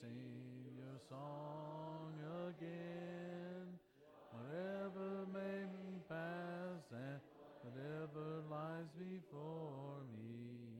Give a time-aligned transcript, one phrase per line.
[0.00, 2.12] sing your song
[2.48, 3.66] again.
[4.32, 5.64] Whatever may
[6.08, 7.20] pass and
[7.62, 10.74] whatever lies before me.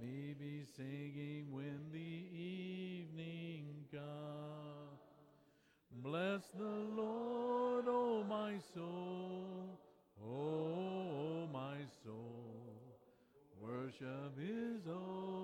[0.00, 5.00] Me be singing when the evening comes.
[6.02, 9.78] Bless the Lord, O oh my soul,
[10.22, 12.80] O oh my soul.
[13.60, 15.39] Worship his holy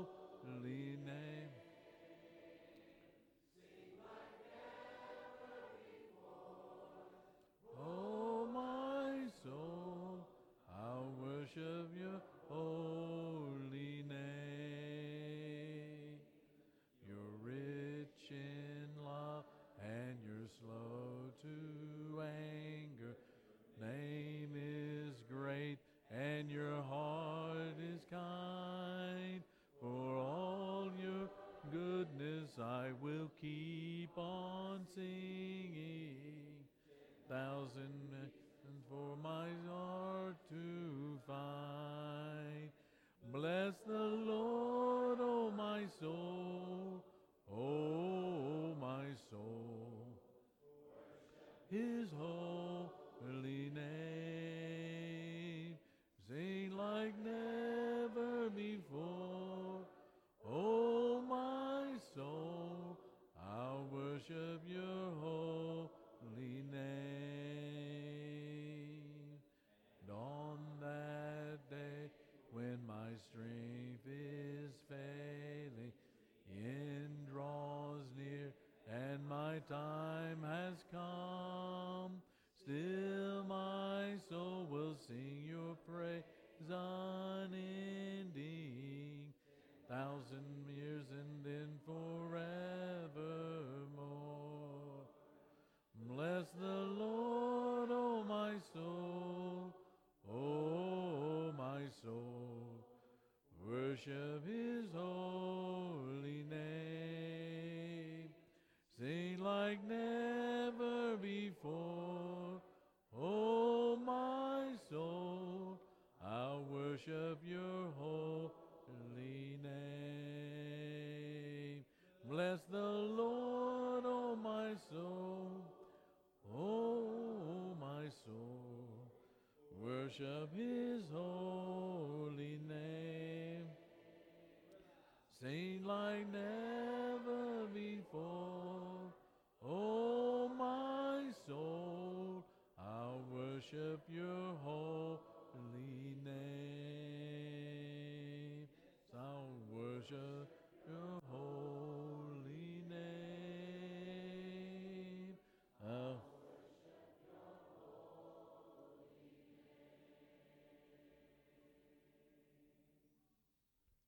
[130.19, 131.36] worship his holy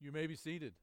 [0.00, 0.74] You may be seated.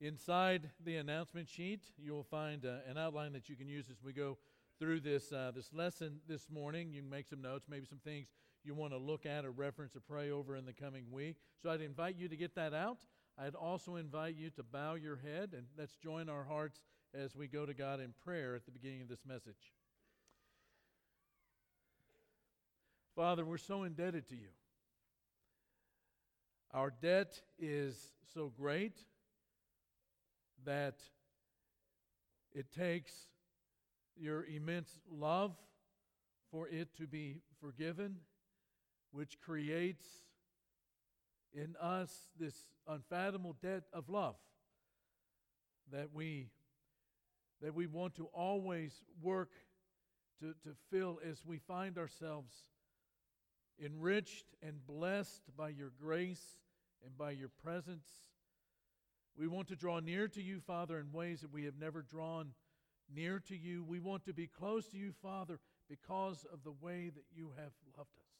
[0.00, 4.02] Inside the announcement sheet, you will find uh, an outline that you can use as
[4.02, 4.36] we go
[4.78, 6.90] through this, uh, this lesson this morning.
[6.92, 8.26] You can make some notes, maybe some things
[8.64, 11.36] you want to look at or reference or pray over in the coming week.
[11.62, 12.98] So I'd invite you to get that out.
[13.38, 16.82] I'd also invite you to bow your head and let's join our hearts
[17.14, 19.72] as we go to God in prayer at the beginning of this message.
[23.14, 24.48] Father, we're so indebted to you.
[26.72, 28.98] Our debt is so great
[30.64, 30.96] that
[32.52, 33.12] it takes
[34.16, 35.56] your immense love
[36.50, 38.16] for it to be forgiven,
[39.12, 40.06] which creates
[41.52, 42.54] in us this
[42.86, 44.36] unfathomable debt of love
[45.92, 46.48] that we
[47.62, 48.92] that we want to always
[49.22, 49.50] work
[50.40, 52.52] to, to fill as we find ourselves
[53.84, 56.58] enriched and blessed by your grace
[57.04, 58.06] and by your presence.
[59.38, 62.52] We want to draw near to you, Father, in ways that we have never drawn
[63.14, 63.84] near to you.
[63.84, 67.72] We want to be close to you, Father, because of the way that you have
[67.96, 68.32] loved us.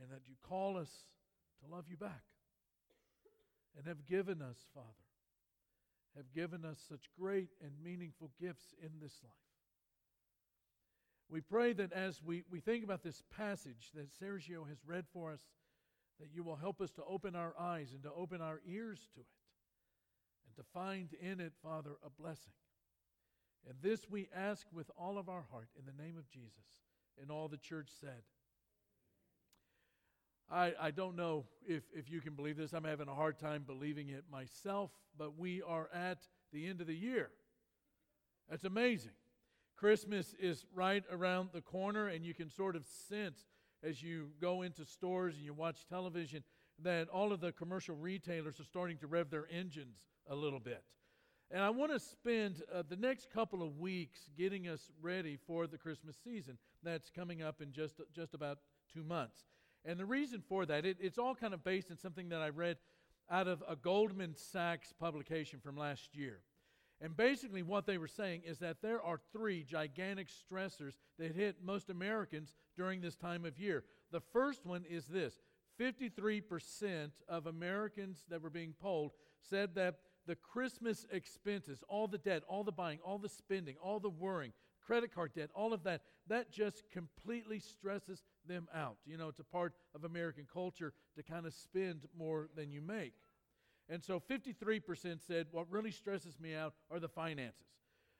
[0.00, 0.90] And that you call us
[1.60, 2.22] to love you back.
[3.76, 4.86] And have given us, Father,
[6.16, 9.49] have given us such great and meaningful gifts in this life.
[11.30, 15.32] We pray that as we, we think about this passage that Sergio has read for
[15.32, 15.40] us,
[16.18, 19.20] that you will help us to open our eyes and to open our ears to
[19.20, 19.26] it
[20.46, 22.52] and to find in it, Father, a blessing.
[23.68, 26.64] And this we ask with all of our heart in the name of Jesus.
[27.20, 28.22] And all the church said.
[30.50, 32.72] I, I don't know if, if you can believe this.
[32.72, 36.86] I'm having a hard time believing it myself, but we are at the end of
[36.86, 37.30] the year.
[38.48, 39.12] That's amazing.
[39.80, 43.46] Christmas is right around the corner, and you can sort of sense
[43.82, 46.44] as you go into stores and you watch television
[46.82, 49.96] that all of the commercial retailers are starting to rev their engines
[50.28, 50.84] a little bit.
[51.50, 55.66] And I want to spend uh, the next couple of weeks getting us ready for
[55.66, 58.58] the Christmas season that's coming up in just, just about
[58.92, 59.46] two months.
[59.86, 62.50] And the reason for that, it, it's all kind of based on something that I
[62.50, 62.76] read
[63.30, 66.40] out of a Goldman Sachs publication from last year.
[67.00, 71.56] And basically, what they were saying is that there are three gigantic stressors that hit
[71.64, 73.84] most Americans during this time of year.
[74.12, 75.40] The first one is this
[75.80, 79.96] 53% of Americans that were being polled said that
[80.26, 84.52] the Christmas expenses, all the debt, all the buying, all the spending, all the worrying,
[84.84, 88.96] credit card debt, all of that, that just completely stresses them out.
[89.06, 92.82] You know, it's a part of American culture to kind of spend more than you
[92.82, 93.14] make.
[93.90, 97.66] And so 53% said, What really stresses me out are the finances.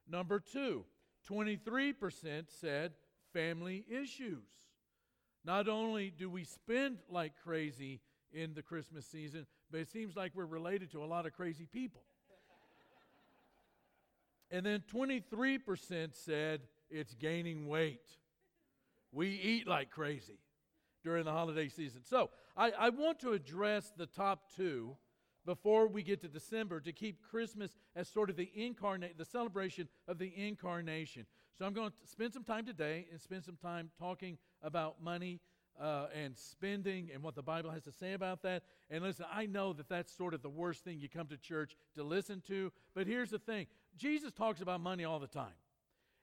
[0.09, 0.85] Number two,
[1.31, 2.93] 23% said
[3.33, 4.49] family issues.
[5.45, 8.01] Not only do we spend like crazy
[8.33, 11.69] in the Christmas season, but it seems like we're related to a lot of crazy
[11.73, 12.03] people.
[14.51, 18.09] and then 23% said it's gaining weight.
[19.13, 20.41] We eat like crazy
[21.05, 22.03] during the holiday season.
[22.05, 24.97] So I, I want to address the top two
[25.47, 29.89] before we get to December to keep Christmas as sort of the incarnate, the celebration
[30.07, 31.27] of the incarnation.
[31.59, 35.41] So I'm going to spend some time today and spend some time talking about money
[35.81, 38.63] uh, and spending and what the Bible has to say about that.
[38.91, 41.77] And listen, I know that that's sort of the worst thing you come to church
[41.95, 43.67] to listen to, but here's the thing
[43.97, 45.55] Jesus talks about money all the time.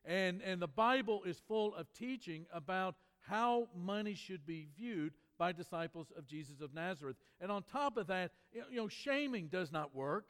[0.05, 2.95] And, and the Bible is full of teaching about
[3.27, 7.17] how money should be viewed by disciples of Jesus of Nazareth.
[7.39, 10.25] And on top of that, you know, shaming does not work.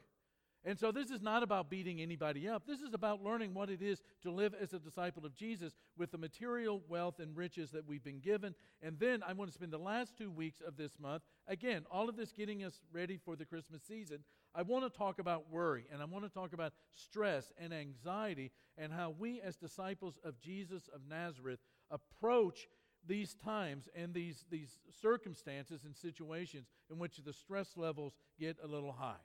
[0.66, 2.68] And so this is not about beating anybody up.
[2.68, 6.12] This is about learning what it is to live as a disciple of Jesus with
[6.12, 8.54] the material wealth and riches that we've been given.
[8.82, 12.10] And then I want to spend the last two weeks of this month, again, all
[12.10, 14.20] of this getting us ready for the Christmas season.
[14.54, 18.52] I want to talk about worry and I want to talk about stress and anxiety
[18.78, 21.60] and how we, as disciples of Jesus of Nazareth,
[21.92, 22.68] approach
[23.08, 28.68] these times and these, these circumstances and situations in which the stress levels get a
[28.68, 29.24] little high.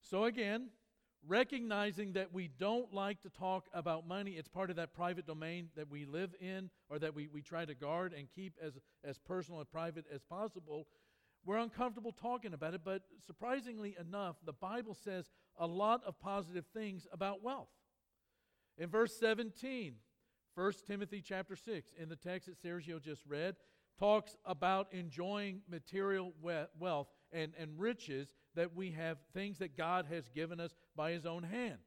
[0.00, 0.68] So, again,
[1.26, 5.68] recognizing that we don't like to talk about money, it's part of that private domain
[5.76, 9.18] that we live in or that we, we try to guard and keep as, as
[9.18, 10.86] personal and private as possible.
[11.44, 16.64] We're uncomfortable talking about it, but surprisingly enough, the Bible says a lot of positive
[16.74, 17.68] things about wealth.
[18.78, 19.94] In verse 17,
[20.54, 23.56] 1 Timothy chapter 6, in the text that Sergio just read,
[23.98, 26.32] talks about enjoying material
[26.78, 31.24] wealth and, and riches that we have, things that God has given us by His
[31.24, 31.78] own hand.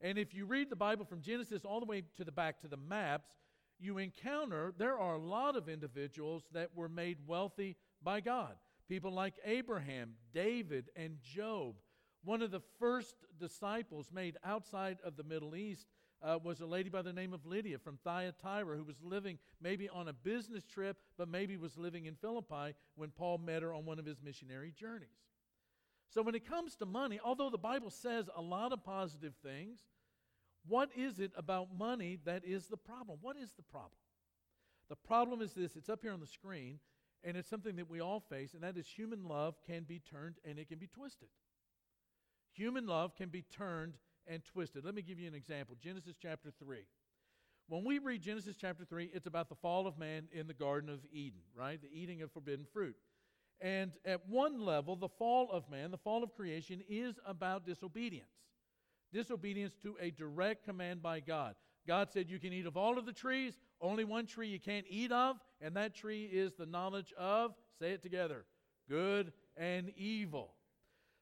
[0.00, 2.68] And if you read the Bible from Genesis all the way to the back to
[2.68, 3.30] the maps,
[3.78, 8.54] you encounter there are a lot of individuals that were made wealthy by God.
[8.88, 11.74] People like Abraham, David, and Job.
[12.22, 15.86] One of the first disciples made outside of the Middle East
[16.22, 19.88] uh, was a lady by the name of Lydia from Thyatira who was living maybe
[19.88, 23.86] on a business trip, but maybe was living in Philippi when Paul met her on
[23.86, 25.08] one of his missionary journeys.
[26.10, 29.78] So, when it comes to money, although the Bible says a lot of positive things,
[30.66, 33.18] what is it about money that is the problem?
[33.22, 33.92] What is the problem?
[34.88, 36.80] The problem is this it's up here on the screen,
[37.22, 40.36] and it's something that we all face, and that is human love can be turned
[40.44, 41.28] and it can be twisted.
[42.52, 43.94] Human love can be turned
[44.30, 44.84] and twisted.
[44.84, 46.78] Let me give you an example Genesis chapter 3.
[47.68, 50.88] When we read Genesis chapter 3, it's about the fall of man in the Garden
[50.88, 51.80] of Eden, right?
[51.80, 52.96] The eating of forbidden fruit.
[53.60, 58.30] And at one level, the fall of man, the fall of creation, is about disobedience.
[59.12, 61.54] Disobedience to a direct command by God.
[61.86, 64.86] God said, You can eat of all of the trees, only one tree you can't
[64.88, 68.44] eat of, and that tree is the knowledge of, say it together,
[68.88, 70.54] good and evil.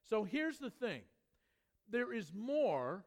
[0.08, 1.02] So here's the thing
[1.90, 3.04] there is more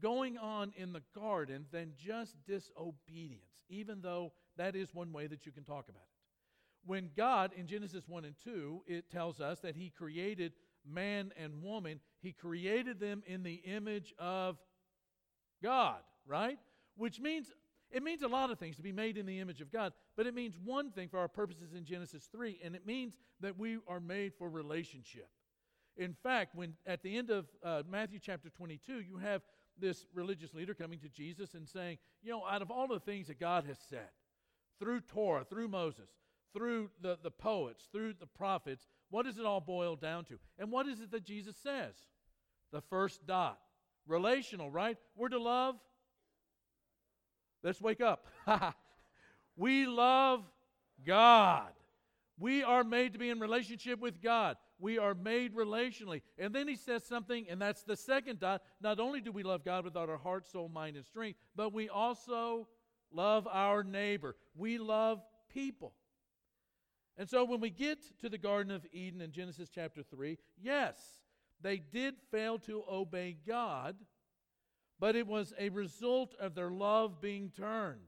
[0.00, 5.46] going on in the garden than just disobedience, even though that is one way that
[5.46, 6.86] you can talk about it.
[6.86, 10.52] When God, in Genesis 1 and 2, it tells us that He created
[10.88, 14.56] man and woman, He created them in the image of
[15.62, 16.58] God, right?
[16.96, 17.50] Which means
[17.90, 20.26] it means a lot of things to be made in the image of God, but
[20.26, 23.78] it means one thing for our purposes in Genesis 3, and it means that we
[23.88, 25.28] are made for relationship.
[25.96, 29.42] In fact, when at the end of uh, Matthew chapter 22, you have
[29.78, 33.26] this religious leader coming to Jesus and saying, You know, out of all the things
[33.28, 34.08] that God has said
[34.78, 36.08] through Torah, through Moses,
[36.52, 40.38] through the, the poets, through the prophets, what does it all boil down to?
[40.58, 41.94] And what is it that Jesus says?
[42.72, 43.58] The first dot.
[44.06, 44.96] Relational, right?
[45.16, 45.76] We're to love.
[47.62, 48.26] Let's wake up.
[49.56, 50.42] we love
[51.04, 51.72] God.
[52.38, 54.56] We are made to be in relationship with God.
[54.80, 56.22] We are made relationally.
[56.38, 58.62] And then he says something, and that's the second dot.
[58.80, 61.88] Not only do we love God with our heart, soul, mind, and strength, but we
[61.88, 62.66] also
[63.12, 64.36] love our neighbor.
[64.54, 65.22] We love
[65.52, 65.92] people.
[67.16, 70.96] And so when we get to the Garden of Eden in Genesis chapter 3, yes,
[71.60, 73.96] they did fail to obey God,
[74.98, 78.00] but it was a result of their love being turned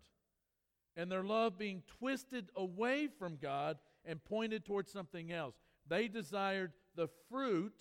[0.96, 5.56] and their love being twisted away from God and pointed towards something else.
[5.92, 7.76] They desired the fruit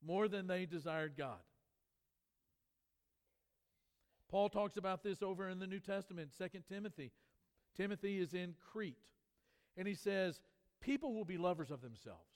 [0.00, 1.42] more than they desired God.
[4.30, 7.10] Paul talks about this over in the New Testament, 2 Timothy.
[7.76, 8.94] Timothy is in Crete.
[9.76, 10.40] And he says,
[10.80, 12.30] People will be lovers of themselves.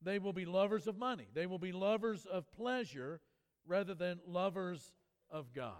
[0.00, 1.28] They will be lovers of money.
[1.34, 3.20] They will be lovers of pleasure
[3.66, 4.94] rather than lovers
[5.30, 5.74] of God.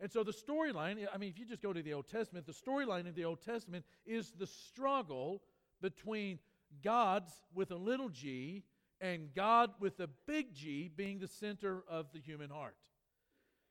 [0.00, 2.52] And so the storyline, I mean, if you just go to the Old Testament, the
[2.52, 5.40] storyline of the Old Testament is the struggle
[5.80, 6.38] between
[6.82, 8.64] God's with a little g
[9.00, 12.76] and God with a big G being the center of the human heart.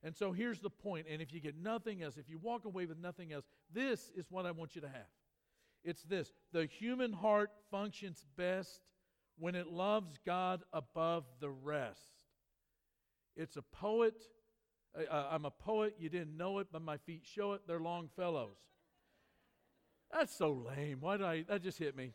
[0.04, 2.86] And so here's the point, and if you get nothing else, if you walk away
[2.86, 5.08] with nothing else, this is what I want you to have.
[5.84, 8.82] It's this the human heart functions best
[9.40, 12.24] when it loves God above the rest.
[13.36, 14.16] It's a poet.
[14.98, 15.96] Uh, I'm a poet.
[16.00, 17.62] You didn't know it, but my feet show it.
[17.68, 18.58] They're Longfellows.
[20.12, 20.98] That's so lame.
[21.02, 21.44] Why did I?
[21.44, 22.14] That just hit me.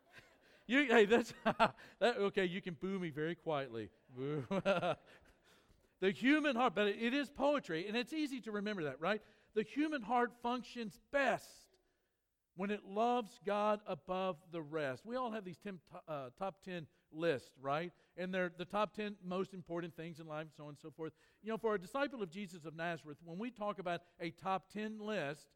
[0.66, 1.74] you, hey, that's that.
[2.18, 3.90] Okay, you can boo me very quietly.
[6.00, 9.22] The human heart, but it is poetry, and it's easy to remember that, right?
[9.54, 11.66] The human heart functions best
[12.54, 15.06] when it loves God above the rest.
[15.06, 17.92] We all have these ten, uh, top 10 lists, right?
[18.16, 21.12] And they're the top 10 most important things in life, so on and so forth.
[21.42, 24.70] You know, for a disciple of Jesus of Nazareth, when we talk about a top
[24.72, 25.48] 10 list,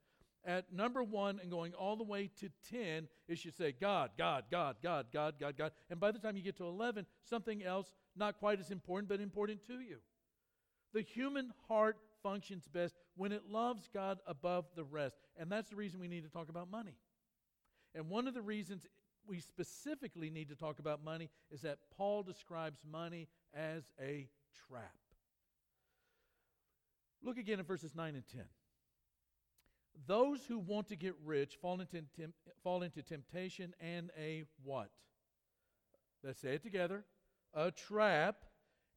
[0.44, 4.44] at number one and going all the way to 10, it should say God, God,
[4.50, 5.72] God, God, God, God, God.
[5.90, 9.20] And by the time you get to 11, something else not quite as important, but
[9.20, 9.98] important to you.
[10.92, 15.16] The human heart functions best when it loves God above the rest.
[15.36, 16.96] And that's the reason we need to talk about money.
[17.94, 18.86] And one of the reasons
[19.26, 24.28] we specifically need to talk about money is that Paul describes money as a
[24.68, 24.96] trap.
[27.22, 28.42] Look again at verses 9 and 10.
[30.06, 34.90] Those who want to get rich fall into, temp- fall into temptation and a what?
[36.22, 37.04] Let's say it together.
[37.54, 38.36] A trap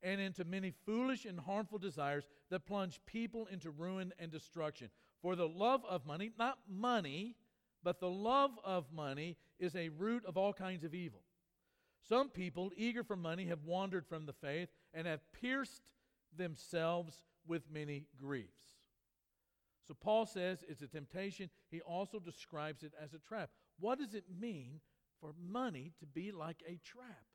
[0.01, 4.89] and into many foolish and harmful desires that plunge people into ruin and destruction.
[5.21, 7.35] For the love of money, not money,
[7.83, 11.21] but the love of money is a root of all kinds of evil.
[12.07, 15.81] Some people, eager for money, have wandered from the faith and have pierced
[16.35, 18.63] themselves with many griefs.
[19.87, 21.49] So Paul says it's a temptation.
[21.69, 23.49] He also describes it as a trap.
[23.79, 24.79] What does it mean
[25.19, 27.25] for money to be like a trap?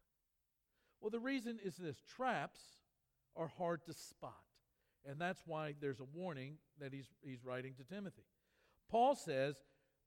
[1.00, 2.60] Well, the reason is this traps
[3.36, 4.32] are hard to spot.
[5.06, 8.24] And that's why there's a warning that he's, he's writing to Timothy.
[8.90, 9.56] Paul says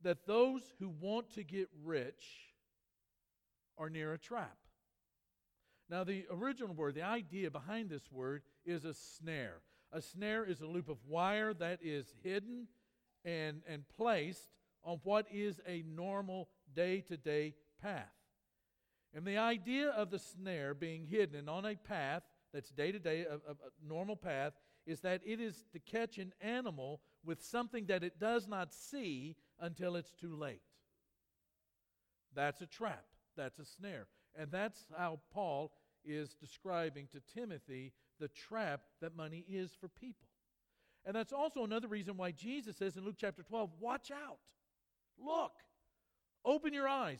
[0.03, 2.53] that those who want to get rich
[3.77, 4.57] are near a trap.
[5.89, 9.61] Now, the original word, the idea behind this word is a snare.
[9.91, 12.67] A snare is a loop of wire that is hidden
[13.25, 14.49] and, and placed
[14.83, 18.11] on what is a normal day to day path.
[19.13, 22.99] And the idea of the snare being hidden and on a path that's day to
[22.99, 23.55] day, a,
[23.85, 24.53] normal path,
[24.85, 29.35] is that it is to catch an animal with something that it does not see
[29.59, 30.61] until it's too late.
[32.33, 33.05] That's a trap,
[33.37, 34.07] that's a snare.
[34.35, 40.29] And that's how Paul is describing to Timothy the trap that money is for people.
[41.05, 44.37] And that's also another reason why Jesus says in Luke chapter 12, watch out.
[45.19, 45.51] Look.
[46.45, 47.19] Open your eyes.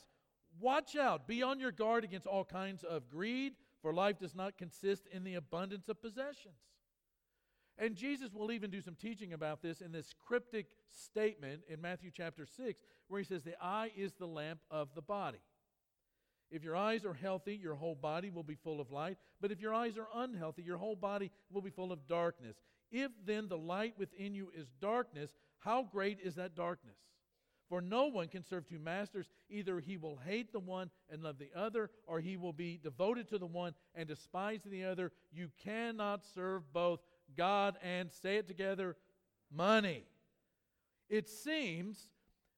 [0.59, 4.57] Watch out, be on your guard against all kinds of greed, for life does not
[4.57, 6.55] consist in the abundance of possessions.
[7.77, 12.11] And Jesus will even do some teaching about this in this cryptic statement in Matthew
[12.13, 15.39] chapter 6, where he says, The eye is the lamp of the body.
[16.51, 19.17] If your eyes are healthy, your whole body will be full of light.
[19.39, 22.57] But if your eyes are unhealthy, your whole body will be full of darkness.
[22.91, 26.97] If then the light within you is darkness, how great is that darkness?
[27.69, 29.29] For no one can serve two masters.
[29.49, 33.29] Either he will hate the one and love the other, or he will be devoted
[33.29, 35.13] to the one and despise the other.
[35.31, 36.99] You cannot serve both
[37.37, 38.97] God and, say it together,
[39.49, 40.03] money.
[41.09, 42.09] It seems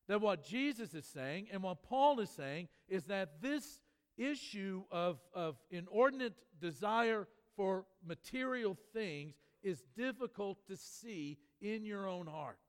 [0.07, 3.79] that what Jesus is saying and what Paul is saying is that this
[4.17, 12.27] issue of, of inordinate desire for material things is difficult to see in your own
[12.27, 12.59] heart.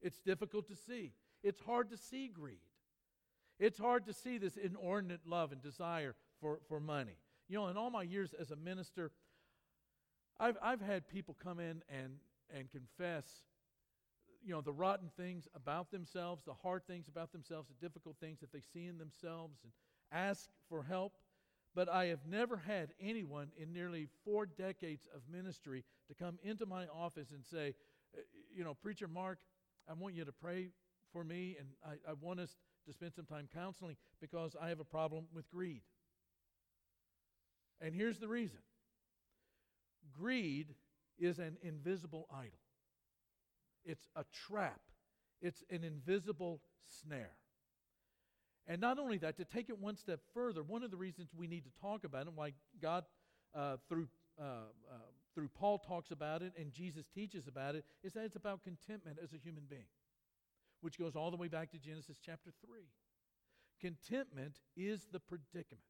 [0.00, 1.12] It's difficult to see.
[1.42, 2.58] It's hard to see greed.
[3.58, 7.16] It's hard to see this inordinate love and desire for, for money.
[7.48, 9.10] You know, in all my years as a minister,
[10.38, 12.14] I've, I've had people come in and,
[12.54, 13.24] and confess,
[14.44, 18.38] you know, the rotten things about themselves, the hard things about themselves, the difficult things
[18.40, 19.72] that they see in themselves, and
[20.12, 21.12] ask for help.
[21.74, 26.66] But I have never had anyone in nearly four decades of ministry to come into
[26.66, 27.74] my office and say,
[28.16, 28.20] uh,
[28.56, 29.38] you know, Preacher Mark,
[29.88, 30.70] I want you to pray
[31.12, 34.80] for me, and I, I want us to spend some time counseling because I have
[34.80, 35.82] a problem with greed.
[37.80, 38.58] And here's the reason
[40.18, 40.74] greed
[41.18, 42.58] is an invisible idol,
[43.84, 44.80] it's a trap,
[45.40, 47.36] it's an invisible snare.
[48.68, 51.46] And not only that, to take it one step further, one of the reasons we
[51.46, 52.52] need to talk about it, why
[52.82, 53.04] God,
[53.54, 54.94] uh, through, uh, uh,
[55.34, 59.16] through Paul, talks about it and Jesus teaches about it, is that it's about contentment
[59.22, 59.88] as a human being,
[60.82, 62.80] which goes all the way back to Genesis chapter 3.
[63.80, 65.84] Contentment is the predicament.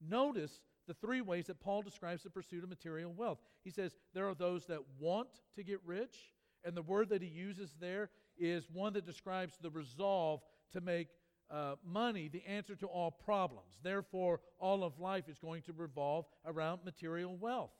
[0.00, 3.38] Notice the three ways that Paul describes the pursuit of material wealth.
[3.64, 6.16] He says there are those that want to get rich,
[6.64, 11.08] and the word that he uses there is one that describes the resolve to make
[11.50, 13.78] uh, money the answer to all problems.
[13.82, 17.72] Therefore, all of life is going to revolve around material wealth.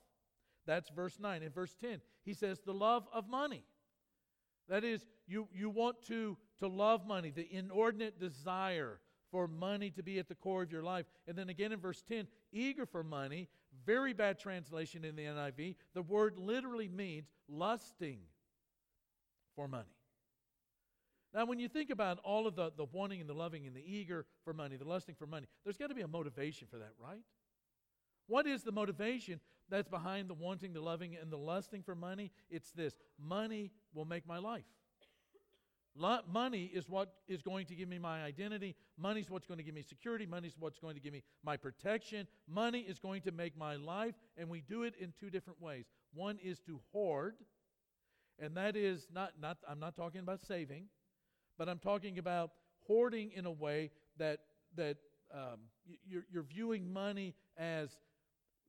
[0.65, 1.43] That's verse 9.
[1.43, 3.63] In verse 10, he says, the love of money.
[4.67, 8.99] That is, you, you want to, to love money, the inordinate desire
[9.31, 11.05] for money to be at the core of your life.
[11.27, 13.47] And then again in verse 10, eager for money,
[13.85, 15.75] very bad translation in the NIV.
[15.93, 18.19] The word literally means lusting
[19.55, 19.98] for money.
[21.33, 23.83] Now, when you think about all of the, the wanting and the loving and the
[23.85, 26.93] eager for money, the lusting for money, there's got to be a motivation for that,
[26.99, 27.21] right?
[28.27, 29.39] What is the motivation
[29.69, 32.31] that's behind the wanting, the loving, and the lusting for money?
[32.49, 34.63] It's this money will make my life.
[36.31, 38.75] Money is what is going to give me my identity.
[38.97, 40.25] Money is what's going to give me security.
[40.25, 42.25] Money is what's going to give me my protection.
[42.47, 45.85] Money is going to make my life, and we do it in two different ways.
[46.13, 47.35] One is to hoard,
[48.39, 50.85] and that is not, not I'm not talking about saving,
[51.59, 52.51] but I'm talking about
[52.87, 54.39] hoarding in a way that,
[54.77, 54.97] that
[55.31, 55.59] um,
[56.07, 57.89] you're, you're viewing money as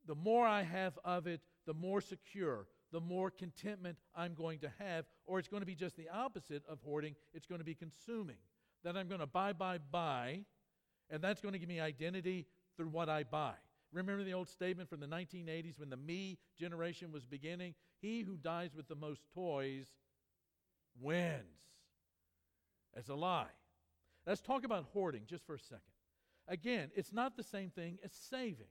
[0.06, 4.72] the more I have of it, the more secure, the more contentment I'm going to
[4.80, 7.14] have, or it's going to be just the opposite of hoarding.
[7.32, 8.38] It's going to be consuming.
[8.82, 10.40] That I'm going to buy, buy, buy,
[11.10, 13.54] and that's going to give me identity through what I buy.
[13.92, 17.74] Remember the old statement from the 1980s when the me generation was beginning?
[18.00, 19.86] He who dies with the most toys
[21.00, 21.69] wins.
[22.94, 23.46] That's a lie.
[24.26, 25.80] Let's talk about hoarding just for a second.
[26.48, 28.66] Again, it's not the same thing as saving.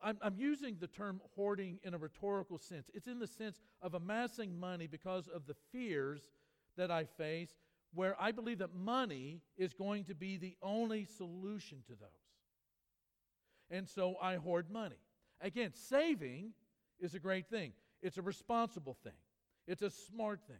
[0.00, 2.88] I'm, I'm, using the term hoarding in a rhetorical sense.
[2.94, 6.30] It's in the sense of amassing money because of the fears
[6.76, 7.50] that I face,
[7.92, 12.08] where I believe that money is going to be the only solution to those.
[13.70, 15.00] And so I hoard money.
[15.40, 16.52] Again, saving
[17.00, 19.12] is a great thing, it's a responsible thing,
[19.66, 20.56] it's a smart thing.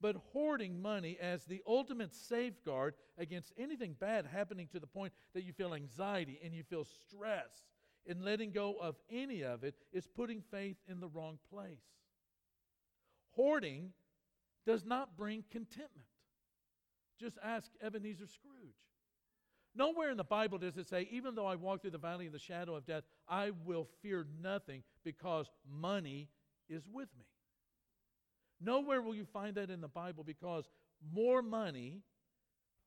[0.00, 5.44] But hoarding money as the ultimate safeguard against anything bad happening to the point that
[5.44, 7.64] you feel anxiety and you feel stress
[8.04, 11.82] in letting go of any of it is putting faith in the wrong place.
[13.32, 13.92] Hoarding
[14.66, 16.08] does not bring contentment.
[17.18, 18.76] Just ask Ebenezer Scrooge.
[19.74, 22.32] Nowhere in the Bible does it say, even though I walk through the valley of
[22.32, 26.28] the shadow of death, I will fear nothing because money
[26.68, 27.26] is with me.
[28.60, 30.68] Nowhere will you find that in the Bible because
[31.12, 32.02] more money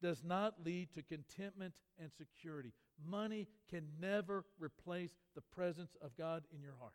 [0.02, 2.74] does not lead to contentment and security.
[3.06, 6.94] Money can never replace the presence of God in your heart.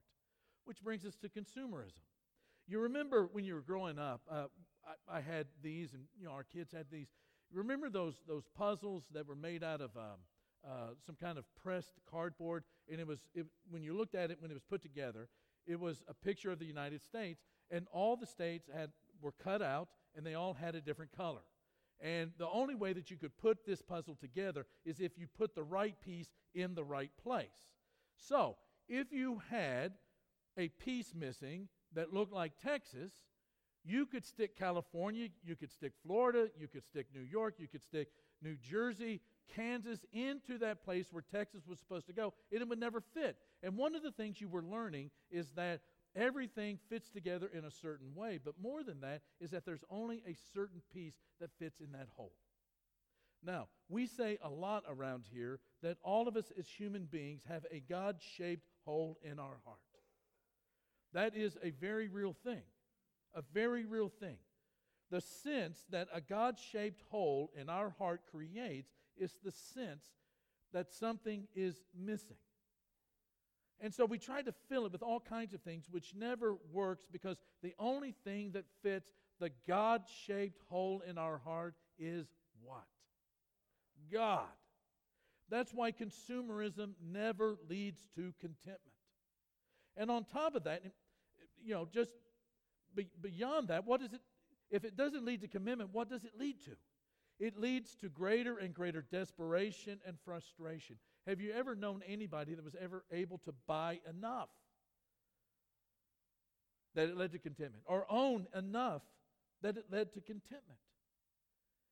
[0.65, 2.01] Which brings us to consumerism.
[2.67, 4.47] You remember when you were growing up, uh,
[5.09, 7.09] I, I, had these, and you know our kids had these.
[7.53, 10.21] Remember those those puzzles that were made out of um,
[10.67, 14.41] uh, some kind of pressed cardboard, and it was it, when you looked at it
[14.41, 15.29] when it was put together,
[15.67, 19.63] it was a picture of the United States, and all the states had were cut
[19.63, 21.41] out, and they all had a different color.
[22.01, 25.55] And the only way that you could put this puzzle together is if you put
[25.55, 27.71] the right piece in the right place.
[28.17, 28.57] So,
[28.89, 29.93] if you had
[30.59, 33.13] a piece missing that looked like Texas,
[33.85, 37.83] you could stick California, you could stick Florida, you could stick New York, you could
[37.83, 38.09] stick
[38.43, 39.21] New Jersey,
[39.55, 43.37] Kansas into that place where Texas was supposed to go, and it would never fit.
[43.63, 45.81] And one of the things you were learning is that
[46.17, 48.39] everything fits together in a certain way.
[48.43, 52.09] But more than that is that there's only a certain piece that fits in that
[52.17, 52.35] whole.
[53.45, 57.67] Now, we say a lot around here that all of us as human beings have
[57.71, 59.79] a God shaped hole in our heart.
[61.13, 62.63] That is a very real thing,
[63.35, 64.37] a very real thing.
[65.11, 70.07] The sense that a God shaped hole in our heart creates is the sense
[70.73, 72.39] that something is missing.
[73.81, 77.05] And so we try to fill it with all kinds of things, which never works
[77.11, 79.11] because the only thing that fits
[79.41, 82.27] the God shaped hole in our heart is
[82.63, 82.87] what?
[84.13, 84.45] God.
[85.51, 88.81] That's why consumerism never leads to contentment.
[89.97, 90.83] And on top of that,
[91.63, 92.13] you know, just
[92.95, 94.21] be, beyond that, what does it,
[94.71, 96.73] if it doesn't lead to commitment, what does it lead to?
[97.39, 100.97] It leads to greater and greater desperation and frustration.
[101.27, 104.51] Have you ever known anybody that was ever able to buy enough
[106.95, 109.03] that it led to contentment, or own enough
[109.63, 110.79] that it led to contentment?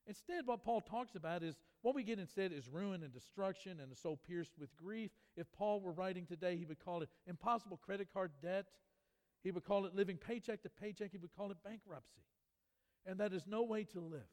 [0.07, 3.91] Instead, what Paul talks about is what we get instead is ruin and destruction and
[3.91, 5.11] a soul pierced with grief.
[5.37, 8.67] If Paul were writing today, he would call it impossible credit card debt.
[9.43, 11.13] He would call it living paycheck to paycheck.
[11.13, 12.23] He would call it bankruptcy.
[13.07, 14.29] And that is no way to live.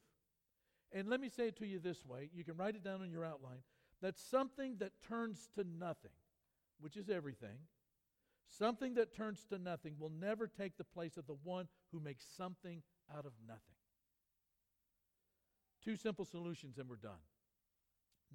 [0.92, 3.10] And let me say it to you this way you can write it down on
[3.10, 3.62] your outline
[4.02, 6.10] that something that turns to nothing,
[6.80, 7.58] which is everything,
[8.48, 12.24] something that turns to nothing will never take the place of the one who makes
[12.36, 12.82] something
[13.14, 13.60] out of nothing.
[15.84, 17.12] Two simple solutions, and we're done.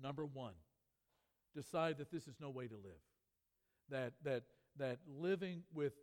[0.01, 0.53] Number one,
[1.53, 3.01] decide that this is no way to live.
[3.89, 4.43] That, that,
[4.77, 5.93] that living with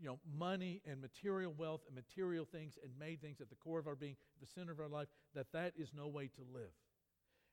[0.00, 3.78] you know, money and material wealth and material things and made things at the core
[3.78, 6.70] of our being, the center of our life, that that is no way to live.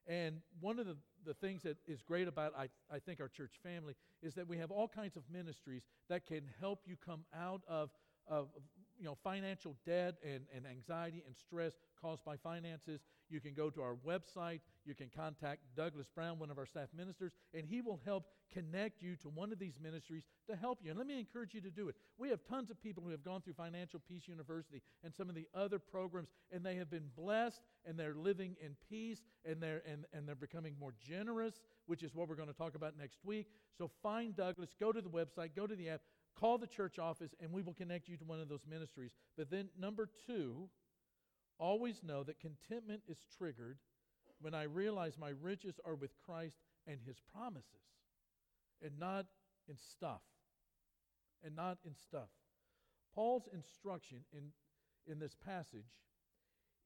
[0.08, 3.56] And one of the, the things that is great about, I, I think, our church
[3.62, 3.93] family
[4.24, 7.89] is that we have all kinds of ministries that can help you come out of,
[8.28, 8.48] of
[8.98, 13.02] you know, financial debt and, and anxiety and stress caused by finances.
[13.30, 14.62] You can go to our website.
[14.88, 19.02] You can contact Douglas Brown, one of our staff ministers, and he will help connect
[19.02, 20.89] you to one of these ministries to help you.
[20.89, 21.95] And let me encourage you to do it.
[22.17, 25.36] We have tons of people who have gone through Financial Peace University and some of
[25.36, 29.82] the other programs, and they have been blessed and they're living in peace and they're,
[29.86, 33.19] and, and they're becoming more generous, which is what we're going to talk about next
[33.26, 33.47] week.
[33.78, 36.02] So find Douglas, go to the website, go to the app,
[36.39, 39.12] Call the church office and we will connect you to one of those ministries.
[39.36, 40.69] But then, number two,
[41.58, 43.80] always know that contentment is triggered
[44.39, 47.63] when I realize my riches are with Christ and his promises
[48.82, 49.26] and not
[49.67, 50.21] in stuff.
[51.43, 52.30] And not in stuff.
[53.13, 54.50] Paul's instruction in,
[55.12, 55.86] in this passage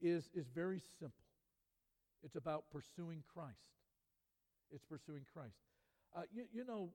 [0.00, 1.24] is, is very simple.
[2.22, 3.56] It's about pursuing Christ.
[4.70, 5.56] It's pursuing Christ.
[6.14, 6.90] Uh, you, you know,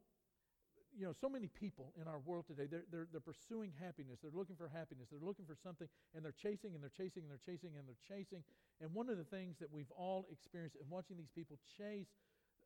[0.97, 4.17] you know, so many people in our world today, they're, they're, they're pursuing happiness.
[4.21, 5.07] They're looking for happiness.
[5.11, 8.17] They're looking for something, and they're chasing, and they're chasing, and they're chasing, and they're
[8.17, 8.43] chasing.
[8.81, 12.09] And one of the things that we've all experienced in watching these people chase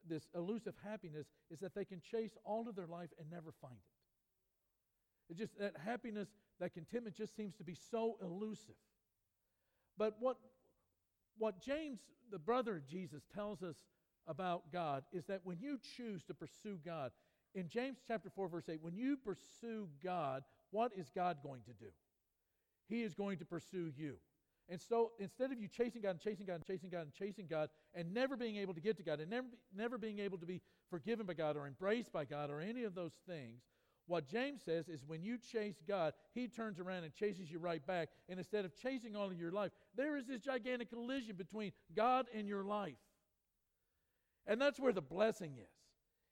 [0.08, 3.76] this elusive happiness is that they can chase all of their life and never find
[3.76, 5.32] it.
[5.32, 8.76] It's just that happiness, that contentment just seems to be so elusive.
[9.98, 10.38] But what,
[11.38, 12.00] what James,
[12.32, 13.76] the brother of Jesus, tells us
[14.28, 17.12] about God is that when you choose to pursue God,
[17.54, 21.74] in James chapter 4, verse 8, when you pursue God, what is God going to
[21.74, 21.92] do?
[22.88, 24.16] He is going to pursue you.
[24.70, 27.48] And so instead of you chasing God and chasing God and chasing God and chasing
[27.48, 30.46] God and never being able to get to God and never, never being able to
[30.46, 33.64] be forgiven by God or embraced by God or any of those things,
[34.08, 37.86] what James says is when you chase God, he turns around and chases you right
[37.86, 38.10] back.
[38.30, 42.28] And instead of chasing all of your life, there is this gigantic collision between God
[42.34, 42.96] and your life.
[44.48, 45.81] And that's where the blessing is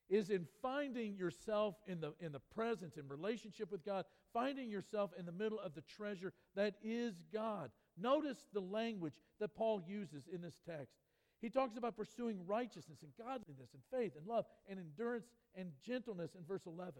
[0.09, 5.11] is in finding yourself in the, in the presence, in relationship with God, finding yourself
[5.17, 7.69] in the middle of the treasure that is God.
[7.97, 10.95] Notice the language that Paul uses in this text.
[11.41, 16.35] He talks about pursuing righteousness and godliness and faith and love and endurance and gentleness
[16.35, 16.93] in verse 11.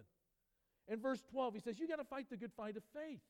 [0.88, 3.20] In verse 12, he says, You got to fight the good fight of faith.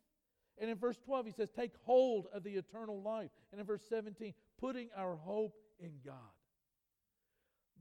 [0.59, 3.31] And in verse 12, he says, Take hold of the eternal life.
[3.51, 6.14] And in verse 17, putting our hope in God.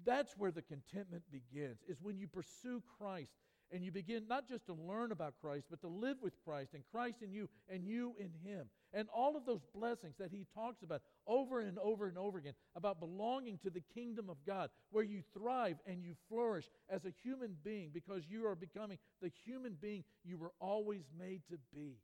[0.05, 3.31] That's where the contentment begins, is when you pursue Christ
[3.71, 6.83] and you begin not just to learn about Christ, but to live with Christ and
[6.91, 8.67] Christ in you and you in Him.
[8.93, 12.53] And all of those blessings that He talks about over and over and over again
[12.75, 17.13] about belonging to the kingdom of God, where you thrive and you flourish as a
[17.23, 21.97] human being because you are becoming the human being you were always made to be.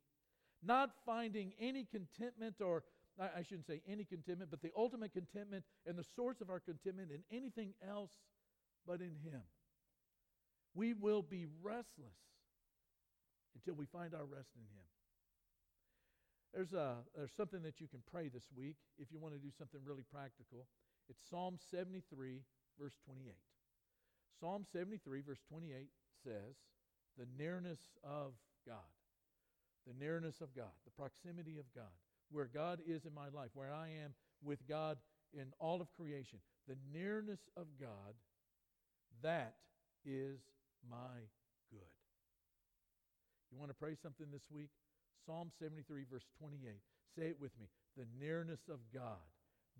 [0.62, 2.82] Not finding any contentment or
[3.18, 7.10] I shouldn't say any contentment, but the ultimate contentment and the source of our contentment
[7.10, 8.12] in anything else
[8.86, 9.40] but in Him.
[10.74, 12.20] We will be restless
[13.54, 14.84] until we find our rest in Him.
[16.52, 19.50] There's, a, there's something that you can pray this week if you want to do
[19.56, 20.66] something really practical.
[21.08, 22.40] It's Psalm 73,
[22.78, 23.32] verse 28.
[24.40, 25.88] Psalm 73, verse 28
[26.22, 26.56] says,
[27.18, 28.32] The nearness of
[28.66, 28.92] God.
[29.86, 31.94] The nearness of God, the proximity of God,
[32.30, 34.98] where God is in my life, where I am with God
[35.32, 36.38] in all of creation.
[36.68, 38.14] The nearness of God,
[39.22, 39.54] that
[40.04, 40.40] is
[40.90, 41.18] my
[41.70, 41.80] good.
[43.52, 44.70] You want to pray something this week?
[45.24, 46.74] Psalm 73, verse 28.
[47.16, 47.66] Say it with me.
[47.96, 49.24] The nearness of God,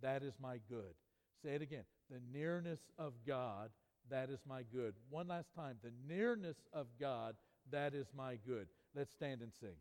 [0.02, 0.94] that is my good.
[1.42, 1.84] Say it again.
[2.10, 3.70] The nearness of God,
[4.10, 4.94] that is my good.
[5.10, 5.76] One last time.
[5.82, 7.34] The nearness of God,
[7.70, 8.68] that is my good.
[8.94, 9.76] Let's stand and sing.